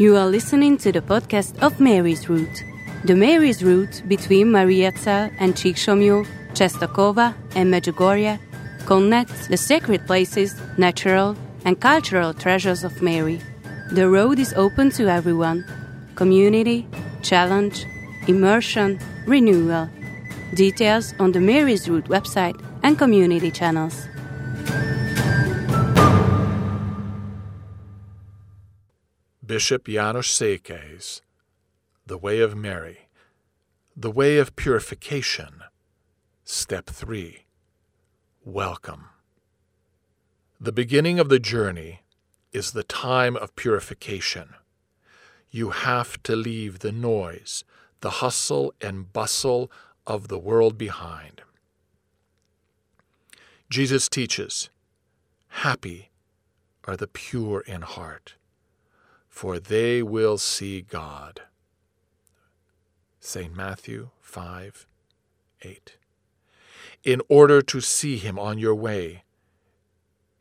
[0.00, 2.64] You are listening to the podcast of Mary's Route.
[3.04, 8.38] The Mary's Route between Mariazell and Csíksomlyó, Czestochowa and Medjugorje
[8.86, 13.42] connects the sacred places, natural and cultural treasures of Mary.
[13.92, 15.66] The road is open to everyone.
[16.14, 16.86] Community,
[17.20, 17.84] challenge,
[18.26, 19.90] immersion, renewal.
[20.54, 24.08] Details on the Mary's Route website and community channels.
[29.50, 31.22] Bishop János Székely's
[32.06, 33.08] The Way of Mary,
[33.96, 35.64] The Way of Purification,
[36.44, 37.46] Step 3
[38.44, 39.06] Welcome.
[40.60, 42.02] The beginning of the journey
[42.52, 44.50] is the time of purification.
[45.50, 47.64] You have to leave the noise,
[48.02, 49.68] the hustle and bustle
[50.06, 51.42] of the world behind.
[53.68, 54.70] Jesus teaches,
[55.48, 56.10] Happy
[56.84, 58.34] are the pure in heart
[59.30, 61.42] for they will see God.
[63.20, 63.56] St.
[63.56, 64.86] Matthew 5
[65.62, 65.96] 8.
[67.04, 69.22] In order to see Him on your way,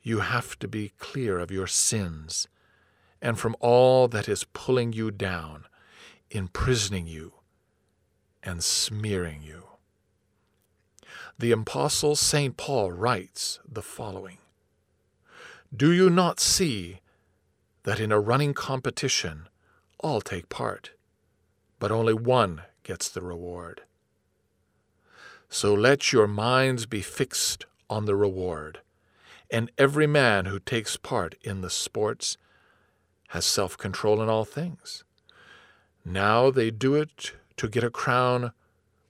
[0.01, 2.47] you have to be clear of your sins
[3.21, 5.65] and from all that is pulling you down,
[6.31, 7.33] imprisoning you,
[8.41, 9.65] and smearing you.
[11.37, 12.57] The Apostle St.
[12.57, 14.37] Paul writes the following
[15.75, 16.99] Do you not see
[17.83, 19.47] that in a running competition,
[19.99, 20.91] all take part,
[21.79, 23.81] but only one gets the reward.
[25.49, 28.81] So let your minds be fixed on the reward,
[29.49, 32.37] and every man who takes part in the sports
[33.29, 35.03] has self control in all things.
[36.05, 38.51] Now they do it to get a crown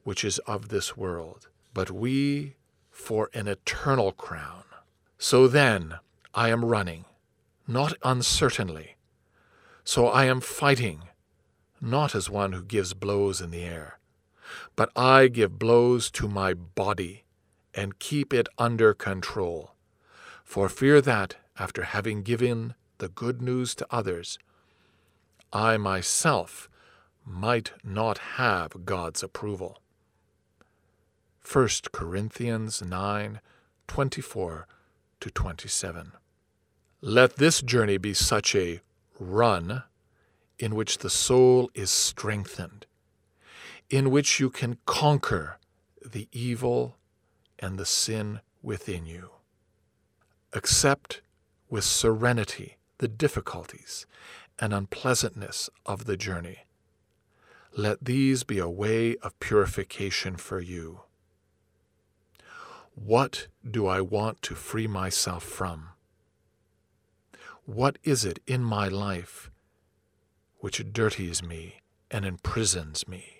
[0.03, 2.55] which is of this world, but we
[2.89, 4.63] for an eternal crown.
[5.17, 5.95] So then,
[6.33, 7.05] I am running
[7.69, 8.95] not uncertainly.
[9.83, 11.03] So I am fighting,
[11.79, 13.99] not as one who gives blows in the air,
[14.75, 17.25] but I give blows to my body
[17.75, 19.75] and keep it under control,
[20.43, 24.39] for fear that, after having given the good news to others,
[25.53, 26.69] I myself
[27.23, 29.79] might not have God's approval.
[31.51, 33.39] 1 Corinthians 9
[33.87, 34.67] 24
[35.19, 36.11] to 27.
[37.01, 38.81] Let this journey be such a
[39.19, 39.83] run
[40.57, 42.85] in which the soul is strengthened,
[43.89, 45.59] in which you can conquer
[46.05, 46.97] the evil
[47.57, 49.29] and the sin within you.
[50.51, 51.21] Accept
[51.69, 54.05] with serenity the difficulties
[54.59, 56.65] and unpleasantness of the journey.
[57.77, 61.01] Let these be a way of purification for you.
[62.93, 65.91] What do I want to free myself from?
[67.71, 69.51] What is it in my life
[70.57, 73.38] which dirties me and imprisons me?